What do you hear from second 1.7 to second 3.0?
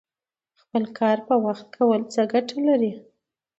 کول څه ګټه لري؟